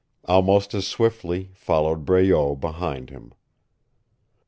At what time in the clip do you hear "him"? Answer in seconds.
3.11-3.33